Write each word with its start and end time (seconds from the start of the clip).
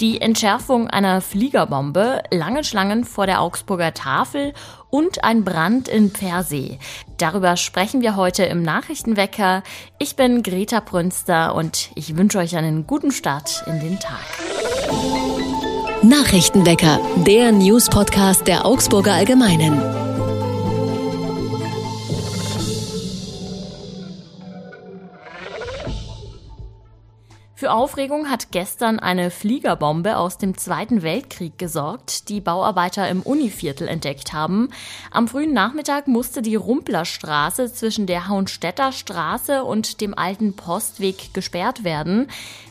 Die 0.00 0.20
Entschärfung 0.20 0.88
einer 0.88 1.22
Fliegerbombe, 1.22 2.22
lange 2.30 2.64
Schlangen 2.64 3.04
vor 3.04 3.24
der 3.24 3.40
Augsburger 3.40 3.94
Tafel 3.94 4.52
und 4.90 5.24
ein 5.24 5.42
Brand 5.42 5.88
in 5.88 6.10
Pfersee. 6.10 6.78
Darüber 7.16 7.56
sprechen 7.56 8.02
wir 8.02 8.14
heute 8.14 8.44
im 8.44 8.62
Nachrichtenwecker. 8.62 9.62
Ich 9.98 10.14
bin 10.14 10.42
Greta 10.42 10.80
Brünster 10.80 11.54
und 11.54 11.90
ich 11.94 12.16
wünsche 12.16 12.38
euch 12.38 12.56
einen 12.56 12.86
guten 12.86 13.10
Start 13.10 13.64
in 13.66 13.80
den 13.80 13.98
Tag. 13.98 14.20
Nachrichtenwecker, 16.02 17.00
der 17.26 17.52
News-Podcast 17.52 18.46
der 18.46 18.66
Augsburger 18.66 19.14
Allgemeinen. 19.14 20.05
Für 27.66 27.72
Aufregung 27.72 28.30
hat 28.30 28.52
gestern 28.52 29.00
eine 29.00 29.28
Fliegerbombe 29.32 30.18
aus 30.18 30.38
dem 30.38 30.56
Zweiten 30.56 31.02
Weltkrieg 31.02 31.58
gesorgt, 31.58 32.28
die 32.28 32.40
Bauarbeiter 32.40 33.08
im 33.08 33.22
Univiertel 33.22 33.88
entdeckt 33.88 34.32
haben. 34.32 34.68
Am 35.10 35.26
frühen 35.26 35.52
Nachmittag 35.52 36.06
musste 36.06 36.42
die 36.42 36.54
Rumplerstraße 36.54 37.72
zwischen 37.72 38.06
der 38.06 38.28
Hauenstädter 38.28 38.92
Straße 38.92 39.64
und 39.64 40.00
dem 40.00 40.16
alten 40.16 40.54
Postweg 40.54 41.34
gesperrt 41.34 41.82
werden. 41.82 42.28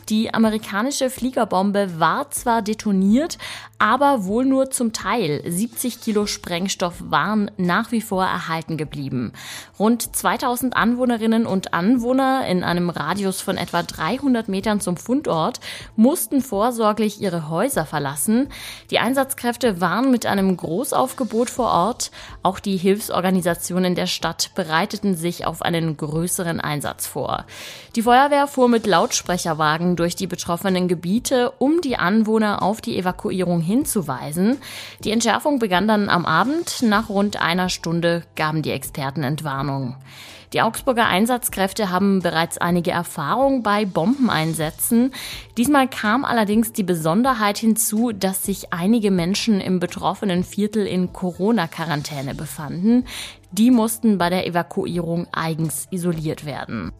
Die 0.08 0.32
amerikanische 0.32 1.10
Fliegerbombe 1.10 2.00
war 2.00 2.30
zwar 2.30 2.62
detoniert, 2.62 3.36
aber 3.78 4.24
wohl 4.24 4.44
nur 4.44 4.70
zum 4.70 4.92
Teil. 4.92 5.42
70 5.44 6.00
Kilo 6.00 6.26
Sprengstoff 6.26 6.94
waren 7.10 7.50
nach 7.56 7.92
wie 7.92 8.00
vor 8.00 8.24
erhalten 8.24 8.76
geblieben. 8.76 9.32
Rund 9.78 10.16
2000 10.16 10.76
Anwohnerinnen 10.76 11.46
und 11.46 11.74
Anwohner 11.74 12.46
in 12.46 12.64
einem 12.64 12.88
Radius 12.88 13.40
von 13.40 13.56
etwa 13.56 13.82
300 13.82 14.48
Metern 14.48 14.80
zum 14.80 14.96
Fundort 14.96 15.60
mussten 15.94 16.40
vorsorglich 16.40 17.20
ihre 17.20 17.50
Häuser 17.50 17.84
verlassen. 17.84 18.48
Die 18.90 18.98
Einsatzkräfte 18.98 19.80
waren 19.80 20.10
mit 20.10 20.24
einem 20.24 20.56
Großaufgebot 20.56 21.50
vor 21.50 21.70
Ort. 21.70 22.10
Auch 22.42 22.60
die 22.60 22.78
Hilfsorganisationen 22.78 23.94
der 23.94 24.06
Stadt 24.06 24.52
bereiteten 24.54 25.16
sich 25.16 25.46
auf 25.46 25.60
einen 25.60 25.96
größeren 25.96 26.60
Einsatz 26.60 27.06
vor. 27.06 27.44
Die 27.94 28.02
Feuerwehr 28.02 28.46
fuhr 28.46 28.68
mit 28.68 28.86
Lautsprecherwagen 28.86 29.96
durch 29.96 30.16
die 30.16 30.26
betroffenen 30.26 30.88
Gebiete, 30.88 31.52
um 31.58 31.80
die 31.82 31.96
Anwohner 31.96 32.62
auf 32.62 32.80
die 32.80 32.98
Evakuierung 32.98 33.65
hinzuweisen. 33.66 34.58
Die 35.04 35.10
Entschärfung 35.10 35.58
begann 35.58 35.86
dann 35.88 36.08
am 36.08 36.24
Abend. 36.24 36.82
Nach 36.82 37.08
rund 37.10 37.40
einer 37.40 37.68
Stunde 37.68 38.22
gaben 38.36 38.62
die 38.62 38.70
Experten 38.70 39.22
Entwarnung. 39.22 39.96
Die 40.52 40.62
Augsburger 40.62 41.06
Einsatzkräfte 41.06 41.90
haben 41.90 42.20
bereits 42.20 42.56
einige 42.58 42.92
Erfahrung 42.92 43.62
bei 43.62 43.84
Bombeneinsätzen. 43.84 45.12
Diesmal 45.56 45.88
kam 45.88 46.24
allerdings 46.24 46.72
die 46.72 46.84
Besonderheit 46.84 47.58
hinzu, 47.58 48.12
dass 48.12 48.44
sich 48.44 48.72
einige 48.72 49.10
Menschen 49.10 49.60
im 49.60 49.80
betroffenen 49.80 50.44
Viertel 50.44 50.86
in 50.86 51.12
Corona-Quarantäne 51.12 52.34
befanden. 52.34 53.04
Die 53.50 53.70
mussten 53.70 54.18
bei 54.18 54.30
der 54.30 54.46
Evakuierung 54.46 55.26
eigens 55.32 55.88
isoliert 55.90 56.46
werden. 56.46 56.92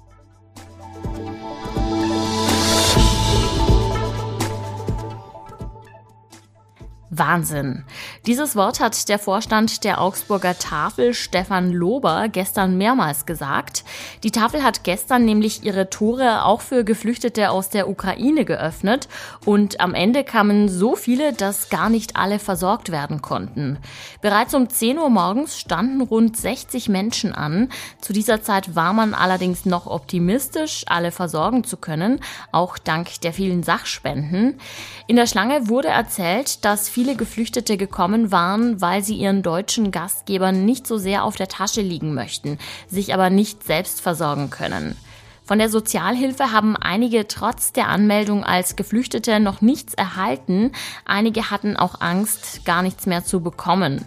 Wahnsinn. 7.18 7.84
Dieses 8.26 8.56
Wort 8.56 8.80
hat 8.80 9.08
der 9.08 9.18
Vorstand 9.18 9.84
der 9.84 10.00
Augsburger 10.00 10.58
Tafel, 10.58 11.14
Stefan 11.14 11.72
Lober, 11.72 12.28
gestern 12.28 12.76
mehrmals 12.78 13.26
gesagt. 13.26 13.84
Die 14.22 14.30
Tafel 14.30 14.62
hat 14.62 14.84
gestern 14.84 15.24
nämlich 15.24 15.64
ihre 15.64 15.90
Tore 15.90 16.44
auch 16.44 16.60
für 16.60 16.84
Geflüchtete 16.84 17.50
aus 17.50 17.68
der 17.68 17.88
Ukraine 17.88 18.44
geöffnet 18.44 19.08
und 19.44 19.80
am 19.80 19.94
Ende 19.94 20.24
kamen 20.24 20.68
so 20.68 20.96
viele, 20.96 21.32
dass 21.32 21.68
gar 21.68 21.90
nicht 21.90 22.16
alle 22.16 22.38
versorgt 22.38 22.90
werden 22.90 23.22
konnten. 23.22 23.78
Bereits 24.20 24.54
um 24.54 24.68
10 24.68 24.98
Uhr 24.98 25.10
morgens 25.10 25.58
standen 25.58 26.00
rund 26.00 26.36
60 26.36 26.88
Menschen 26.88 27.32
an. 27.32 27.68
Zu 28.00 28.12
dieser 28.12 28.42
Zeit 28.42 28.74
war 28.74 28.92
man 28.92 29.14
allerdings 29.14 29.66
noch 29.66 29.86
optimistisch, 29.86 30.84
alle 30.88 31.12
versorgen 31.12 31.64
zu 31.64 31.76
können, 31.76 32.20
auch 32.52 32.78
dank 32.78 33.20
der 33.20 33.32
vielen 33.32 33.62
Sachspenden. 33.62 34.58
In 35.06 35.16
der 35.16 35.26
Schlange 35.26 35.68
wurde 35.68 35.88
erzählt, 35.88 36.64
dass 36.64 36.88
viele 36.88 37.05
Geflüchtete 37.14 37.76
gekommen 37.76 38.32
waren, 38.32 38.80
weil 38.80 39.04
sie 39.04 39.14
ihren 39.14 39.42
deutschen 39.42 39.92
Gastgebern 39.92 40.64
nicht 40.64 40.86
so 40.86 40.96
sehr 40.98 41.22
auf 41.22 41.36
der 41.36 41.48
Tasche 41.48 41.82
liegen 41.82 42.14
möchten, 42.14 42.58
sich 42.88 43.14
aber 43.14 43.30
nicht 43.30 43.62
selbst 43.62 44.00
versorgen 44.00 44.50
können. 44.50 44.96
Von 45.44 45.60
der 45.60 45.68
Sozialhilfe 45.68 46.50
haben 46.50 46.76
einige 46.76 47.28
trotz 47.28 47.72
der 47.72 47.86
Anmeldung 47.86 48.42
als 48.42 48.74
Geflüchtete 48.74 49.38
noch 49.38 49.60
nichts 49.60 49.94
erhalten. 49.94 50.72
Einige 51.04 51.52
hatten 51.52 51.76
auch 51.76 52.00
Angst, 52.00 52.64
gar 52.64 52.82
nichts 52.82 53.06
mehr 53.06 53.24
zu 53.24 53.40
bekommen. 53.40 54.04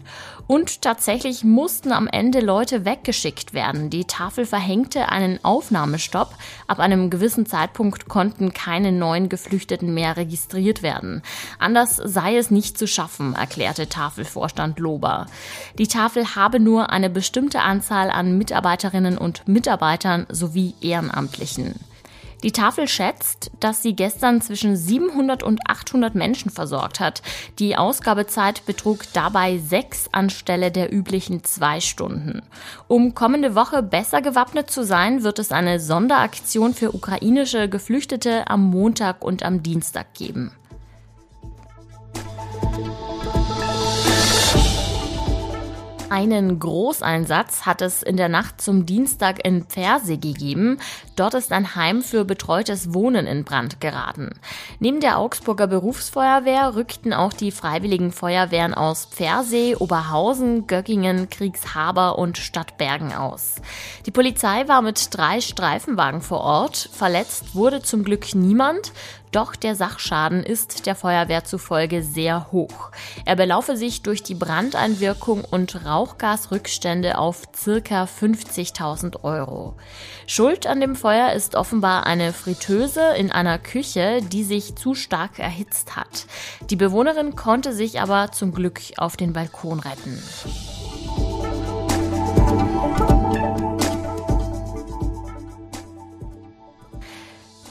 Und 0.50 0.82
tatsächlich 0.82 1.44
mussten 1.44 1.92
am 1.92 2.08
Ende 2.08 2.40
Leute 2.40 2.84
weggeschickt 2.84 3.54
werden. 3.54 3.92
Die 3.92 4.06
Tafel 4.06 4.48
verhängte 4.48 5.10
einen 5.10 5.38
Aufnahmestopp. 5.46 6.34
Ab 6.66 6.80
einem 6.80 7.12
gewissen 7.12 7.46
Zeitpunkt 7.46 8.10
konnten 8.10 8.52
keine 8.52 8.92
neuen 8.92 9.30
Geflüchteten 9.30 9.94
mehr 9.94 10.18
registriert 10.18 10.82
werden. 10.82 11.22
Anders 11.60 11.98
sei 11.98 12.36
es 12.36 12.50
nicht 12.50 12.80
zu 12.80 12.88
schaffen, 12.88 13.36
erklärte 13.36 13.90
Tafelvorstand 13.90 14.80
Lober. 14.80 15.28
Die 15.78 15.88
Tafel 15.88 16.34
habe 16.34 16.60
nur 16.60 16.90
eine 16.90 17.12
bestimmte 17.12 17.62
Anzahl 17.62 18.10
an 18.10 18.36
Mitarbeiterinnen 18.40 19.20
und 19.20 19.48
Mitarbeitern 19.48 20.26
sowie 20.32 20.74
Ehrenamtlichen. 20.82 21.76
Die 22.44 22.54
Tafel 22.54 22.88
schätzt, 22.88 23.52
dass 23.60 23.82
sie 23.82 23.96
gestern 23.96 24.42
zwischen 24.42 24.78
700 24.78 25.44
und 25.44 25.60
800 25.68 26.16
Menschen 26.16 26.50
versorgt 26.50 27.02
hat. 27.02 27.22
Die 27.60 27.76
Ausgabezeit 27.76 28.66
betrug 28.66 29.04
dabei 29.12 29.58
sechs 29.58 30.08
anstelle 30.14 30.72
der 30.72 30.94
üblichen 30.94 31.44
zwei 31.44 31.82
Stunden. 31.82 32.42
Um 32.88 33.14
kommende 33.14 33.56
Woche 33.56 33.84
besser 33.84 34.22
gewappnet 34.22 34.72
zu 34.72 34.86
sein, 34.86 35.24
wird 35.24 35.40
es 35.40 35.52
eine 35.52 35.82
Sonderaktion 35.82 36.74
für 36.74 36.96
ukrainische 36.96 37.68
Geflüchtete 37.68 38.48
am 38.48 38.70
Montag 38.70 39.24
und 39.24 39.44
am 39.44 39.62
Dienstag 39.62 40.14
geben. 40.14 40.52
Einen 46.10 46.58
Großeinsatz 46.58 47.68
hat 47.68 47.84
es 47.84 48.02
in 48.02 48.18
der 48.18 48.30
Nacht 48.30 48.62
zum 48.62 48.88
Dienstag 48.88 49.46
in 49.46 49.66
Pfersee 49.66 50.18
gegeben. 50.18 50.80
Dort 51.16 51.36
ist 51.36 51.52
ein 51.52 51.76
Heim 51.76 52.02
für 52.02 52.26
betreutes 52.26 52.96
Wohnen 52.96 53.28
in 53.28 53.44
Brand 53.44 53.80
geraten. 53.80 54.32
Neben 54.80 55.02
der 55.02 55.20
Augsburger 55.20 55.68
Berufsfeuerwehr 55.68 56.76
rückten 56.76 57.14
auch 57.14 57.32
die 57.32 57.52
freiwilligen 57.52 58.12
Feuerwehren 58.12 58.74
aus 58.74 59.06
Pfersee, 59.06 59.76
Oberhausen, 59.76 60.66
Göckingen, 60.66 61.30
Kriegshaber 61.30 62.18
und 62.18 62.40
Stadtbergen 62.40 63.14
aus. 63.14 63.58
Die 64.08 64.12
Polizei 64.12 64.68
war 64.68 64.82
mit 64.82 65.16
drei 65.16 65.42
Streifenwagen 65.42 66.22
vor 66.22 66.42
Ort. 66.42 66.90
Verletzt 66.92 67.54
wurde 67.54 67.84
zum 67.84 68.04
Glück 68.04 68.34
niemand. 68.34 68.94
Doch 69.32 69.56
der 69.56 69.76
Sachschaden 69.76 70.44
ist 70.44 70.88
der 70.88 70.96
Feuerwehr 70.96 71.44
zufolge 71.44 72.02
sehr 72.02 72.52
hoch. 72.52 72.92
Er 73.26 73.36
belaufe 73.36 73.78
sich 73.78 74.02
durch 74.02 74.24
die 74.24 74.34
Brandeinwirkung 74.34 75.44
und 75.44 75.86
Rauchgasrückstände 75.86 77.18
auf 77.18 77.44
circa 77.56 78.06
50.000 78.06 79.24
Euro. 79.24 79.76
Schuld 80.26 80.66
an 80.66 80.82
dem 80.82 80.96
Feuer 80.96 81.34
ist 81.34 81.56
offenbar 81.56 82.08
eine 82.08 82.34
Fritteuse 82.34 83.16
in 83.18 83.32
einer 83.32 83.60
Küche, 83.60 84.22
die 84.24 84.44
sich 84.44 84.76
zu 84.76 84.96
stark 84.96 85.38
erhitzt 85.38 85.96
hat. 85.96 86.26
Die 86.70 86.76
Bewohnerin 86.76 87.36
konnte 87.36 87.74
sich 87.74 88.02
aber 88.02 88.32
zum 88.32 88.52
Glück 88.52 88.82
auf 88.98 89.16
den 89.16 89.34
Balkon 89.34 89.80
retten. 89.80 90.24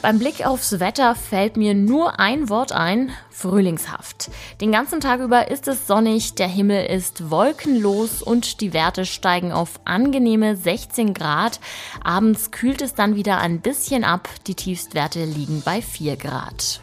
Beim 0.01 0.17
Blick 0.17 0.45
aufs 0.45 0.79
Wetter 0.79 1.13
fällt 1.13 1.57
mir 1.57 1.73
nur 1.73 2.21
ein 2.21 2.47
Wort 2.47 2.71
ein, 2.71 3.11
frühlingshaft. 3.31 4.31
Den 4.61 4.71
ganzen 4.71 5.01
Tag 5.01 5.19
über 5.19 5.51
ist 5.51 5.67
es 5.67 5.87
sonnig, 5.87 6.35
der 6.35 6.47
Himmel 6.47 6.85
ist 6.85 7.29
wolkenlos 7.29 8.21
und 8.21 8.61
die 8.61 8.71
Werte 8.71 9.05
steigen 9.05 9.51
auf 9.51 9.81
angenehme 9.83 10.55
16 10.55 11.13
Grad. 11.13 11.59
Abends 12.01 12.51
kühlt 12.51 12.81
es 12.81 12.93
dann 12.93 13.17
wieder 13.17 13.39
ein 13.39 13.59
bisschen 13.59 14.05
ab, 14.05 14.29
die 14.47 14.55
Tiefstwerte 14.55 15.25
liegen 15.25 15.63
bei 15.65 15.81
4 15.81 16.15
Grad. 16.15 16.79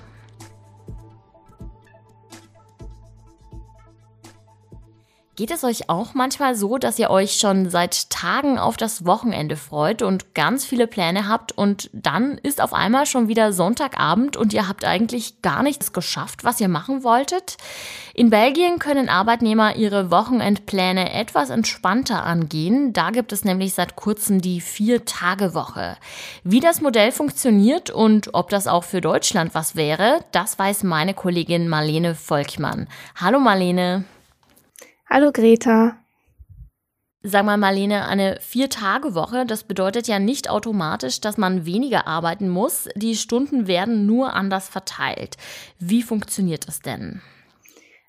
Geht 5.36 5.50
es 5.50 5.64
euch 5.64 5.90
auch 5.90 6.14
manchmal 6.14 6.54
so, 6.54 6.78
dass 6.78 6.98
ihr 6.98 7.10
euch 7.10 7.34
schon 7.34 7.68
seit 7.68 8.08
Tagen 8.08 8.58
auf 8.58 8.78
das 8.78 9.04
Wochenende 9.04 9.56
freut 9.56 10.00
und 10.00 10.34
ganz 10.34 10.64
viele 10.64 10.86
Pläne 10.86 11.28
habt 11.28 11.52
und 11.52 11.90
dann 11.92 12.38
ist 12.38 12.62
auf 12.62 12.72
einmal 12.72 13.04
schon 13.04 13.28
wieder 13.28 13.52
Sonntagabend 13.52 14.38
und 14.38 14.54
ihr 14.54 14.66
habt 14.66 14.86
eigentlich 14.86 15.42
gar 15.42 15.62
nichts 15.62 15.92
geschafft, 15.92 16.44
was 16.44 16.58
ihr 16.58 16.68
machen 16.68 17.04
wolltet? 17.04 17.58
In 18.14 18.30
Belgien 18.30 18.78
können 18.78 19.10
Arbeitnehmer 19.10 19.76
ihre 19.76 20.10
Wochenendpläne 20.10 21.12
etwas 21.12 21.50
entspannter 21.50 22.24
angehen. 22.24 22.94
Da 22.94 23.10
gibt 23.10 23.30
es 23.30 23.44
nämlich 23.44 23.74
seit 23.74 23.94
kurzem 23.94 24.40
die 24.40 24.62
Vier-Tage-Woche. 24.62 25.98
Wie 26.44 26.60
das 26.60 26.80
Modell 26.80 27.12
funktioniert 27.12 27.90
und 27.90 28.32
ob 28.32 28.48
das 28.48 28.66
auch 28.66 28.84
für 28.84 29.02
Deutschland 29.02 29.54
was 29.54 29.76
wäre, 29.76 30.20
das 30.32 30.58
weiß 30.58 30.82
meine 30.84 31.12
Kollegin 31.12 31.68
Marlene 31.68 32.14
Volkmann. 32.14 32.88
Hallo 33.16 33.38
Marlene. 33.38 34.06
Hallo 35.08 35.30
Greta. 35.30 35.98
Sag 37.22 37.44
mal, 37.44 37.56
Marlene, 37.56 38.08
eine 38.08 38.38
Vier-Tage-Woche, 38.40 39.46
das 39.46 39.62
bedeutet 39.62 40.08
ja 40.08 40.18
nicht 40.18 40.50
automatisch, 40.50 41.20
dass 41.20 41.38
man 41.38 41.64
weniger 41.64 42.08
arbeiten 42.08 42.48
muss. 42.48 42.88
Die 42.96 43.14
Stunden 43.14 43.68
werden 43.68 44.04
nur 44.06 44.34
anders 44.34 44.68
verteilt. 44.68 45.36
Wie 45.78 46.02
funktioniert 46.02 46.66
das 46.66 46.80
denn? 46.80 47.22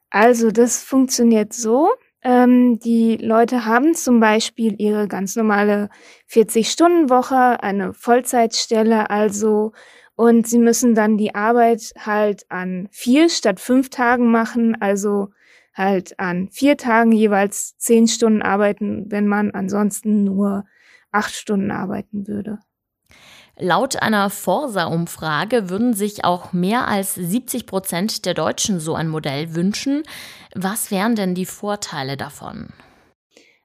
Also, 0.10 0.50
das 0.50 0.84
funktioniert 0.84 1.54
so. 1.54 1.92
Ähm, 2.24 2.80
die 2.80 3.18
Leute 3.18 3.66
haben 3.66 3.94
zum 3.94 4.20
Beispiel 4.20 4.74
ihre 4.80 5.08
ganz 5.08 5.36
normale 5.36 5.90
40-Stunden-Woche, 6.32 7.62
eine 7.62 7.94
Vollzeitstelle 7.94 9.12
also, 9.12 9.72
und 10.16 10.48
sie 10.48 10.58
müssen 10.58 10.96
dann 10.96 11.16
die 11.16 11.36
Arbeit 11.36 11.94
halt 11.96 12.50
an 12.50 12.88
vier 12.92 13.30
statt 13.30 13.60
fünf 13.60 13.92
Tagen 13.92 14.32
machen, 14.32 14.76
also 14.82 15.30
halt 15.78 16.20
an 16.20 16.50
vier 16.50 16.76
Tagen 16.76 17.12
jeweils 17.12 17.78
zehn 17.78 18.08
Stunden 18.08 18.42
arbeiten, 18.42 19.06
wenn 19.10 19.28
man 19.28 19.52
ansonsten 19.52 20.24
nur 20.24 20.66
acht 21.12 21.34
Stunden 21.34 21.72
arbeiten 21.72 22.28
würde. 22.28 22.60
Laut 23.60 24.02
einer 24.02 24.30
Forsa-Umfrage 24.30 25.70
würden 25.70 25.94
sich 25.94 26.24
auch 26.24 26.54
mehr 26.54 26.88
als 26.88 27.16
70 27.16 27.66
Prozent 27.66 28.26
der 28.26 28.36
Deutschen 28.36 28.80
so 28.80 28.94
ein 28.94 29.08
Modell 29.08 29.56
wünschen. 29.56 30.04
Was 30.54 30.92
wären 30.92 31.16
denn 31.16 31.34
die 31.34 31.48
Vorteile 31.48 32.18
davon? 32.18 32.70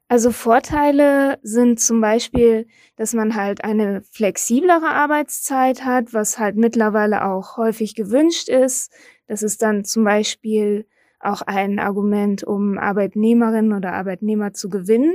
Also 0.09 0.31
Vorteile 0.31 1.38
sind 1.43 1.81
zum 1.81 2.00
Beispiel, 2.00 2.67
dass 2.97 3.12
man 3.12 3.35
halt 3.35 3.64
eine 3.64 4.03
flexiblere 4.11 4.88
Arbeitszeit 4.88 5.85
hat, 5.85 6.12
was 6.12 6.38
halt 6.38 6.56
mittlerweile 6.56 7.25
auch 7.26 7.56
häufig 7.56 7.94
gewünscht 7.94 8.49
ist. 8.49 8.93
Das 9.26 9.43
ist 9.43 9.62
dann 9.62 9.85
zum 9.85 10.05
Beispiel 10.05 10.87
auch 11.23 11.43
ein 11.43 11.79
Argument, 11.79 12.45
um 12.45 12.79
Arbeitnehmerinnen 12.79 13.73
oder 13.73 13.93
Arbeitnehmer 13.93 14.53
zu 14.53 14.69
gewinnen. 14.69 15.15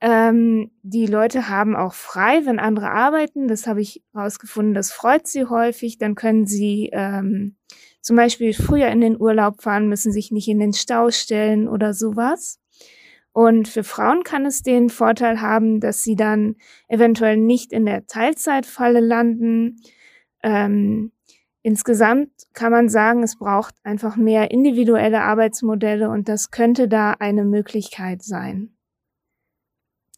Ähm, 0.00 0.70
die 0.82 1.06
Leute 1.06 1.48
haben 1.48 1.74
auch 1.74 1.94
frei, 1.94 2.46
wenn 2.46 2.60
andere 2.60 2.90
arbeiten. 2.90 3.48
Das 3.48 3.66
habe 3.66 3.80
ich 3.80 4.04
herausgefunden. 4.12 4.74
Das 4.74 4.92
freut 4.92 5.26
sie 5.26 5.46
häufig. 5.46 5.98
Dann 5.98 6.14
können 6.14 6.46
sie 6.46 6.90
ähm, 6.92 7.56
zum 8.00 8.16
Beispiel 8.16 8.54
früher 8.54 8.88
in 8.88 9.00
den 9.00 9.20
Urlaub 9.20 9.62
fahren, 9.62 9.88
müssen 9.88 10.12
sich 10.12 10.30
nicht 10.30 10.48
in 10.48 10.60
den 10.60 10.72
Stau 10.72 11.10
stellen 11.10 11.68
oder 11.68 11.94
sowas. 11.94 12.60
Und 13.32 13.68
für 13.68 13.84
Frauen 13.84 14.22
kann 14.22 14.46
es 14.46 14.62
den 14.62 14.88
Vorteil 14.88 15.40
haben, 15.40 15.80
dass 15.80 16.02
sie 16.02 16.16
dann 16.16 16.56
eventuell 16.88 17.36
nicht 17.36 17.72
in 17.72 17.86
der 17.86 18.06
Teilzeitfalle 18.06 19.00
landen. 19.00 19.76
Ähm, 20.42 21.12
Insgesamt 21.62 22.30
kann 22.52 22.72
man 22.72 22.88
sagen, 22.88 23.22
es 23.22 23.36
braucht 23.36 23.74
einfach 23.82 24.16
mehr 24.16 24.50
individuelle 24.50 25.22
Arbeitsmodelle 25.22 26.08
und 26.08 26.28
das 26.28 26.50
könnte 26.50 26.88
da 26.88 27.12
eine 27.18 27.44
Möglichkeit 27.44 28.22
sein. 28.22 28.78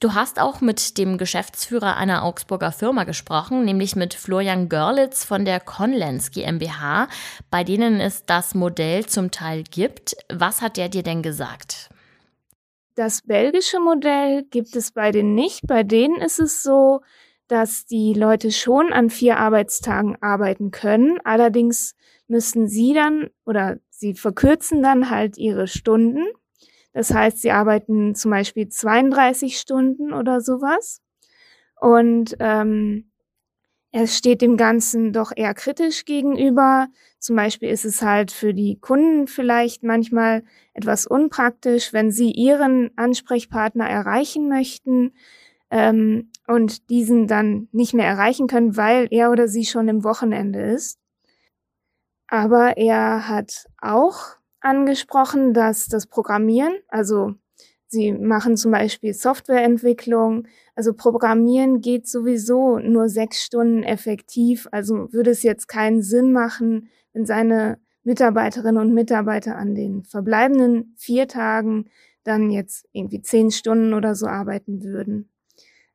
Du 0.00 0.14
hast 0.14 0.40
auch 0.40 0.62
mit 0.62 0.96
dem 0.96 1.18
Geschäftsführer 1.18 1.98
einer 1.98 2.24
Augsburger 2.24 2.72
Firma 2.72 3.04
gesprochen, 3.04 3.66
nämlich 3.66 3.96
mit 3.96 4.14
Florian 4.14 4.70
Görlitz 4.70 5.24
von 5.24 5.44
der 5.44 5.60
Conlens 5.60 6.30
GmbH, 6.30 7.06
bei 7.50 7.64
denen 7.64 8.00
es 8.00 8.24
das 8.24 8.54
Modell 8.54 9.04
zum 9.04 9.30
Teil 9.30 9.62
gibt. 9.62 10.16
Was 10.32 10.62
hat 10.62 10.78
der 10.78 10.88
dir 10.88 11.02
denn 11.02 11.20
gesagt? 11.22 11.90
Das 12.94 13.20
belgische 13.22 13.78
Modell 13.78 14.44
gibt 14.44 14.74
es 14.74 14.92
bei 14.92 15.10
denen 15.10 15.34
nicht. 15.34 15.66
Bei 15.66 15.82
denen 15.82 16.16
ist 16.16 16.40
es 16.40 16.62
so, 16.62 17.02
dass 17.50 17.84
die 17.84 18.14
Leute 18.14 18.52
schon 18.52 18.92
an 18.92 19.10
vier 19.10 19.38
Arbeitstagen 19.38 20.16
arbeiten 20.22 20.70
können. 20.70 21.18
Allerdings 21.24 21.96
müssen 22.28 22.68
sie 22.68 22.94
dann 22.94 23.30
oder 23.44 23.78
sie 23.90 24.14
verkürzen 24.14 24.82
dann 24.82 25.10
halt 25.10 25.36
ihre 25.36 25.66
Stunden. 25.66 26.24
Das 26.92 27.12
heißt, 27.12 27.42
sie 27.42 27.50
arbeiten 27.50 28.14
zum 28.14 28.30
Beispiel 28.30 28.68
32 28.68 29.58
Stunden 29.58 30.12
oder 30.12 30.40
sowas. 30.40 31.02
Und 31.80 32.36
ähm, 32.38 33.10
er 33.92 34.06
steht 34.06 34.42
dem 34.42 34.56
Ganzen 34.56 35.12
doch 35.12 35.32
eher 35.34 35.54
kritisch 35.54 36.04
gegenüber. 36.04 36.86
Zum 37.18 37.34
Beispiel 37.34 37.70
ist 37.70 37.84
es 37.84 38.02
halt 38.02 38.30
für 38.30 38.54
die 38.54 38.78
Kunden 38.78 39.26
vielleicht 39.26 39.82
manchmal 39.82 40.44
etwas 40.72 41.06
unpraktisch, 41.06 41.92
wenn 41.92 42.12
sie 42.12 42.30
ihren 42.30 42.96
Ansprechpartner 42.96 43.88
erreichen 43.88 44.48
möchten, 44.48 45.12
ähm, 45.70 46.30
und 46.46 46.90
diesen 46.90 47.26
dann 47.26 47.68
nicht 47.72 47.94
mehr 47.94 48.06
erreichen 48.06 48.46
können, 48.48 48.76
weil 48.76 49.08
er 49.10 49.30
oder 49.30 49.48
sie 49.48 49.64
schon 49.64 49.88
im 49.88 50.04
Wochenende 50.04 50.60
ist. 50.60 50.98
Aber 52.28 52.76
er 52.76 53.28
hat 53.28 53.66
auch 53.80 54.36
angesprochen, 54.60 55.54
dass 55.54 55.86
das 55.86 56.06
Programmieren, 56.06 56.74
also 56.88 57.34
sie 57.86 58.12
machen 58.12 58.56
zum 58.56 58.70
Beispiel 58.72 59.14
Softwareentwicklung, 59.14 60.46
also 60.74 60.92
Programmieren 60.94 61.80
geht 61.80 62.06
sowieso 62.06 62.78
nur 62.78 63.08
sechs 63.08 63.42
Stunden 63.42 63.82
effektiv, 63.82 64.68
also 64.70 65.12
würde 65.12 65.30
es 65.30 65.42
jetzt 65.42 65.66
keinen 65.66 66.02
Sinn 66.02 66.32
machen, 66.32 66.88
wenn 67.12 67.26
seine 67.26 67.78
Mitarbeiterinnen 68.04 68.80
und 68.80 68.94
Mitarbeiter 68.94 69.56
an 69.56 69.74
den 69.74 70.04
verbleibenden 70.04 70.94
vier 70.96 71.28
Tagen 71.28 71.90
dann 72.22 72.50
jetzt 72.50 72.86
irgendwie 72.92 73.22
zehn 73.22 73.50
Stunden 73.50 73.94
oder 73.94 74.14
so 74.14 74.26
arbeiten 74.26 74.82
würden. 74.82 75.29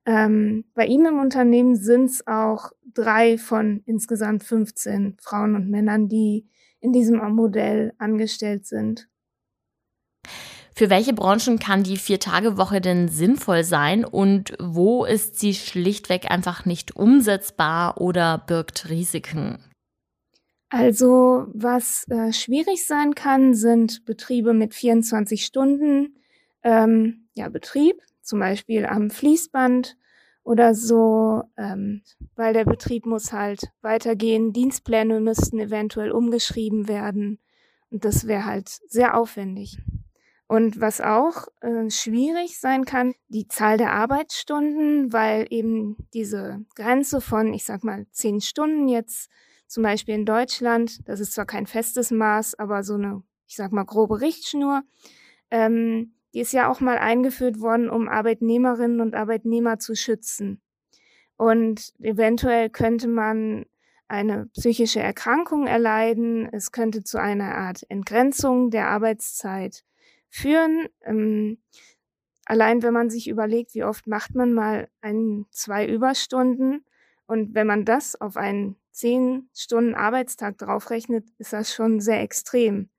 Ähm, 0.05 0.65
bei 0.73 0.85
ihm 0.85 1.05
im 1.05 1.19
Unternehmen 1.19 1.75
sind 1.75 2.05
es 2.05 2.27
auch 2.27 2.71
drei 2.93 3.37
von 3.37 3.81
insgesamt 3.85 4.43
15 4.43 5.17
Frauen 5.19 5.55
und 5.55 5.69
Männern, 5.69 6.07
die 6.07 6.47
in 6.79 6.93
diesem 6.93 7.17
Modell 7.33 7.93
angestellt 7.97 8.67
sind. 8.67 9.07
Für 10.77 10.89
welche 10.89 11.13
Branchen 11.13 11.57
kann 11.57 11.83
die 11.83 11.95
Vier-Tage-Woche 11.95 12.81
denn 12.81 13.07
sinnvoll 13.07 13.63
sein 13.63 14.03
und 14.03 14.55
wo 14.59 15.05
ist 15.05 15.39
sie 15.39 15.53
schlichtweg 15.53 16.29
einfach 16.29 16.65
nicht 16.65 16.95
umsetzbar 16.97 18.01
oder 18.01 18.43
birgt 18.45 18.89
Risiken? 18.89 19.57
Also, 20.69 21.47
was 21.53 22.05
äh, 22.09 22.33
schwierig 22.33 22.85
sein 22.85 23.15
kann, 23.15 23.53
sind 23.53 24.03
Betriebe 24.03 24.53
mit 24.53 24.73
24 24.73 25.45
Stunden 25.45 26.17
ähm, 26.63 27.29
ja, 27.35 27.47
Betrieb 27.47 28.01
zum 28.25 28.39
Beispiel 28.39 28.85
am 28.85 29.09
Fließband 29.09 29.97
oder 30.43 30.75
so, 30.75 31.43
ähm, 31.57 32.01
weil 32.35 32.53
der 32.53 32.65
Betrieb 32.65 33.05
muss 33.05 33.33
halt 33.33 33.71
weitergehen. 33.81 34.53
Dienstpläne 34.53 35.19
müssten 35.19 35.59
eventuell 35.59 36.11
umgeschrieben 36.11 36.87
werden 36.87 37.39
und 37.89 38.05
das 38.05 38.27
wäre 38.27 38.45
halt 38.45 38.69
sehr 38.87 39.17
aufwendig. 39.17 39.79
Und 40.47 40.79
was 40.79 41.01
auch 41.01 41.47
äh, 41.61 41.89
schwierig 41.89 42.59
sein 42.59 42.85
kann, 42.85 43.13
die 43.29 43.47
Zahl 43.47 43.77
der 43.77 43.93
Arbeitsstunden, 43.93 45.11
weil 45.11 45.47
eben 45.49 45.97
diese 46.13 46.63
Grenze 46.75 47.19
von, 47.19 47.53
ich 47.53 47.63
sag 47.63 47.83
mal, 47.83 48.05
zehn 48.11 48.41
Stunden 48.41 48.87
jetzt 48.87 49.31
zum 49.67 49.81
Beispiel 49.81 50.13
in 50.13 50.25
Deutschland, 50.25 51.07
das 51.07 51.19
ist 51.19 51.33
zwar 51.33 51.45
kein 51.45 51.65
festes 51.65 52.11
Maß, 52.11 52.59
aber 52.59 52.83
so 52.83 52.93
eine, 52.93 53.23
ich 53.47 53.55
sag 53.55 53.71
mal, 53.71 53.85
grobe 53.85 54.21
Richtschnur, 54.21 54.83
ähm, 55.49 56.14
die 56.35 56.41
ist 56.41 56.51
ja 56.51 56.69
auch 56.69 56.81
mal 56.81 56.97
eingeführt 56.97 57.61
worden, 57.61 57.89
um 57.89 58.09
Arbeitnehmerinnen 58.09 58.99
und 58.99 59.15
Arbeitnehmer 59.15 59.79
zu 59.79 59.95
schützen. 59.95 60.61
Und 61.37 61.93
eventuell 62.01 62.69
könnte 62.69 63.07
man 63.07 63.65
eine 64.09 64.47
psychische 64.47 64.99
Erkrankung 64.99 65.65
erleiden. 65.65 66.49
Es 66.51 66.73
könnte 66.73 67.05
zu 67.05 67.21
einer 67.21 67.55
Art 67.55 67.85
Entgrenzung 67.89 68.69
der 68.69 68.89
Arbeitszeit 68.89 69.85
führen. 70.29 70.89
Ähm, 71.05 71.59
allein 72.43 72.83
wenn 72.83 72.93
man 72.93 73.09
sich 73.09 73.29
überlegt, 73.29 73.73
wie 73.73 73.85
oft 73.85 74.05
macht 74.05 74.35
man 74.35 74.51
mal 74.51 74.89
ein, 74.99 75.45
zwei 75.51 75.87
Überstunden 75.87 76.83
und 77.27 77.55
wenn 77.55 77.65
man 77.65 77.85
das 77.85 78.19
auf 78.19 78.35
einen 78.35 78.75
zehn 78.91 79.49
Stunden 79.55 79.95
Arbeitstag 79.95 80.57
draufrechnet, 80.57 81.25
ist 81.37 81.53
das 81.53 81.73
schon 81.73 82.01
sehr 82.01 82.21
extrem. 82.21 82.89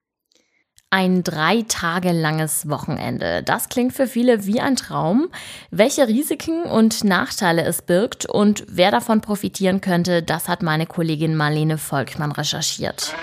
Ein 0.90 1.24
drei 1.24 1.64
Tage 1.66 2.12
langes 2.12 2.68
Wochenende. 2.68 3.42
Das 3.42 3.68
klingt 3.68 3.92
für 3.92 4.06
viele 4.06 4.46
wie 4.46 4.60
ein 4.60 4.76
Traum. 4.76 5.28
Welche 5.72 6.06
Risiken 6.06 6.62
und 6.62 7.02
Nachteile 7.02 7.64
es 7.64 7.82
birgt 7.82 8.24
und 8.24 8.64
wer 8.68 8.92
davon 8.92 9.20
profitieren 9.20 9.80
könnte, 9.80 10.22
das 10.22 10.48
hat 10.48 10.62
meine 10.62 10.86
Kollegin 10.86 11.34
Marlene 11.34 11.76
Volkmann 11.76 12.30
recherchiert. 12.30 13.14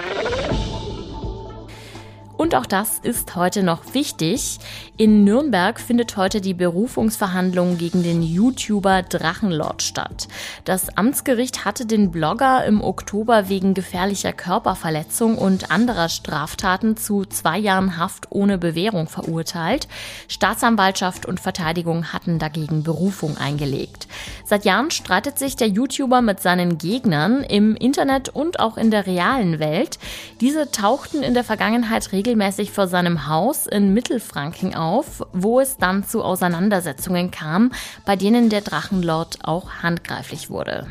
Und 2.36 2.56
auch 2.56 2.66
das 2.66 2.98
ist 2.98 3.36
heute 3.36 3.62
noch 3.62 3.94
wichtig. 3.94 4.60
In 4.98 5.24
Nürnberg 5.24 5.80
findet 5.80 6.18
heute 6.18 6.42
die 6.42 6.56
Berufungsverhandlung 6.56 7.78
gegen 7.78 8.02
den 8.02 8.24
YouTuber 8.24 9.04
Drachenlord 9.04 9.84
statt. 9.84 10.28
Das 10.66 10.98
Amtsgericht 10.98 11.64
hatte 11.64 11.86
den 11.86 12.12
Blogger 12.12 12.66
im 12.66 12.82
Oktober 12.82 13.50
wegen 13.50 13.76
gefährlicher 13.76 14.34
Körperverletzung 14.34 15.38
und 15.38 15.70
anderer 15.72 16.10
Straftaten 16.10 16.98
zu 16.98 17.26
zwei 17.26 17.60
Jahren 17.60 17.98
Haft 17.98 18.28
ohne 18.32 18.58
Bewährung 18.58 19.08
verurteilt. 19.08 19.88
Staatsanwaltschaft 20.28 21.28
und 21.28 21.40
Verteidigung 21.40 22.14
hatten 22.14 22.40
dagegen 22.40 22.84
Berufung 22.84 23.38
eingelegt. 23.38 24.08
Seit 24.44 24.66
Jahren 24.66 24.90
streitet 24.90 25.38
sich 25.38 25.56
der 25.56 25.68
YouTuber 25.68 26.22
mit 26.22 26.40
seinen 26.40 26.80
Gegnern 26.80 27.44
im 27.44 27.76
Internet 27.76 28.30
und 28.30 28.60
auch 28.60 28.78
in 28.78 28.90
der 28.90 29.06
realen 29.06 29.60
Welt. 29.60 30.00
Diese 30.42 30.72
tauchten 30.72 31.22
in 31.22 31.34
der 31.36 31.44
Vergangenheit 31.44 32.12
regelmäßig 32.34 32.72
vor 32.72 32.88
seinem 32.88 33.28
Haus 33.28 33.68
in 33.68 33.94
Mittelfranken 33.94 34.74
auf, 34.74 35.22
wo 35.34 35.60
es 35.60 35.78
dann 35.78 36.04
zu 36.04 36.24
Auseinandersetzungen 36.24 37.30
kam, 37.30 37.72
bei 38.06 38.16
denen 38.16 38.50
der 38.50 38.62
Drachenlord 38.62 39.40
auch 39.44 39.70
handgreiflich 39.84 40.50
wurde. 40.50 40.88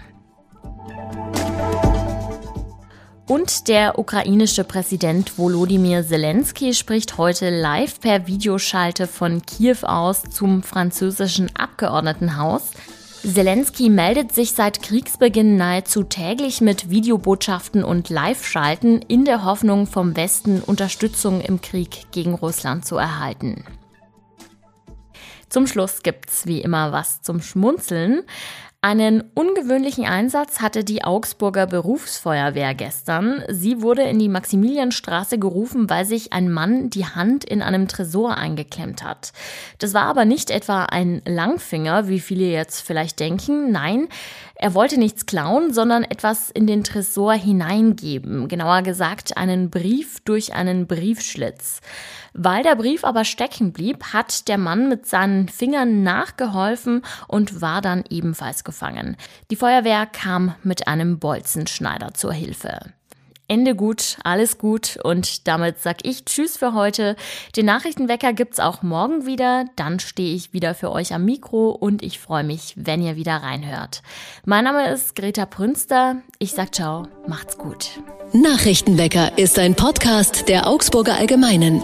Und 3.27 3.67
der 3.67 3.99
ukrainische 3.99 4.63
Präsident 4.63 5.37
Volodymyr 5.37 6.07
Zelensky 6.07 6.75
spricht 6.75 7.19
heute 7.19 7.51
live 7.51 7.99
per 7.99 8.29
Videoschalte 8.29 9.09
von 9.09 9.43
Kiew 9.43 9.79
aus 9.83 10.23
zum 10.23 10.63
französischen 10.63 11.51
Abgeordnetenhaus. 11.57 12.71
Zelensky 13.25 13.89
meldet 13.89 14.33
sich 14.33 14.53
seit 14.53 14.83
Kriegsbeginn 14.83 15.57
nahezu 15.57 16.03
täglich 16.03 16.61
mit 16.61 16.91
Videobotschaften 16.91 17.85
und 17.85 18.09
Live-Schalten 18.09 19.01
in 19.03 19.25
der 19.25 19.45
Hoffnung, 19.45 19.87
vom 19.87 20.17
Westen 20.17 20.61
Unterstützung 20.61 21.41
im 21.41 21.61
Krieg 21.61 22.11
gegen 22.11 22.35
Russland 22.35 22.85
zu 22.85 22.97
erhalten. 22.97 23.65
Zum 25.49 25.69
Schluss 25.69 26.03
gibt's 26.03 26.47
wie 26.47 26.63
immer 26.63 26.91
was 26.91 27.23
zum 27.23 27.41
Schmunzeln. 27.41 28.25
Einen 28.85 29.23
ungewöhnlichen 29.37 30.07
Einsatz 30.07 30.61
hatte 30.61 30.83
die 30.83 31.05
Augsburger 31.05 31.69
Berufsfeuerwehr 31.69 32.75
gestern. 32.75 33.45
Sie 33.49 33.81
wurde 33.81 34.03
in 34.03 34.19
die 34.19 34.29
Maximilianstraße 34.29 35.39
gerufen, 35.39 35.89
weil 35.89 36.05
sich 36.05 36.33
ein 36.33 36.51
Mann 36.51 36.91
die 36.91 37.07
Hand 37.07 37.45
in 37.45 37.63
einem 37.63 37.87
Tresor 37.87 38.37
eingeklemmt 38.37 39.05
hat. 39.05 39.33
Das 39.79 39.95
war 39.95 40.07
aber 40.07 40.25
nicht 40.25 40.51
etwa 40.51 40.87
ein 40.87 41.23
Langfinger, 41.25 42.09
wie 42.09 42.19
viele 42.19 42.47
jetzt 42.47 42.81
vielleicht 42.81 43.21
denken. 43.21 43.71
Nein, 43.71 44.09
er 44.63 44.75
wollte 44.75 44.97
nichts 44.97 45.27
klauen, 45.27 45.75
sondern 45.75 46.05
etwas 46.05 46.49
in 46.49 46.69
den 46.69 46.85
Tresor 46.85 47.33
hineingeben. 47.33 48.47
Genauer 48.47 48.83
gesagt 48.83 49.37
einen 49.37 49.71
Brief 49.71 50.21
durch 50.21 50.55
einen 50.55 50.87
Briefschlitz. 50.87 51.81
Weil 52.33 52.63
der 52.63 52.77
Brief 52.77 53.03
aber 53.03 53.25
stecken 53.25 53.73
blieb, 53.73 54.13
hat 54.13 54.47
der 54.47 54.59
Mann 54.59 54.89
mit 54.89 55.05
seinen 55.07 55.49
Fingern 55.49 56.05
nachgeholfen 56.05 57.03
und 57.27 57.61
war 57.61 57.81
dann 57.81 58.05
ebenfalls 58.09 58.63
gefangen. 58.63 59.17
Die 59.51 59.57
Feuerwehr 59.57 60.07
kam 60.07 60.55
mit 60.63 60.87
einem 60.87 61.19
Bolzenschneider 61.19 62.15
zur 62.15 62.33
Hilfe. 62.33 62.93
Ende 63.53 63.75
gut, 63.75 64.17
alles 64.25 64.57
gut 64.57 64.99
und 65.03 65.47
damit 65.47 65.79
sag 65.79 66.07
ich 66.07 66.25
Tschüss 66.25 66.57
für 66.57 66.73
heute. 66.73 67.17
Den 67.55 67.67
Nachrichtenwecker 67.67 68.33
gibt's 68.33 68.59
auch 68.59 68.83
morgen 68.83 69.27
wieder, 69.27 69.67
dann 69.77 70.01
stehe 70.01 70.35
ich 70.35 70.55
wieder 70.55 70.75
für 70.75 70.91
euch 70.91 71.13
am 71.13 71.27
Mikro 71.27 71.69
und 71.69 72.03
ich 72.03 72.19
freue 72.19 72.45
mich, 72.45 72.73
wenn 72.77 73.03
ihr 73.03 73.17
wieder 73.17 73.37
reinhört. 73.37 74.01
Mein 74.47 74.65
Name 74.65 74.89
ist 74.89 75.15
Greta 75.17 75.45
Prünster, 75.45 76.17
ich 76.39 76.53
sag 76.53 76.75
ciao, 76.75 77.09
macht's 77.29 77.59
gut. 77.59 78.01
Nachrichtenwecker 78.33 79.37
ist 79.37 79.59
ein 79.59 79.75
Podcast 79.75 80.49
der 80.49 80.67
Augsburger 80.67 81.17
Allgemeinen. 81.17 81.83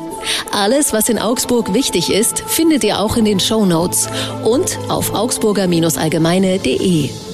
Alles, 0.52 0.94
was 0.94 1.10
in 1.10 1.18
Augsburg 1.18 1.74
wichtig 1.74 2.10
ist, 2.10 2.40
findet 2.40 2.82
ihr 2.82 2.98
auch 2.98 3.18
in 3.18 3.26
den 3.26 3.40
Show 3.40 3.66
Notes 3.66 4.08
und 4.42 4.78
auf 4.88 5.12
augsburger-allgemeine.de. 5.12 7.27